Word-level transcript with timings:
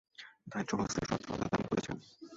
দারিদ্রাবস্থায় 0.47 1.07
স্বচ্ছলতা 1.09 1.45
দান 1.51 1.63
করেছেন। 1.69 1.97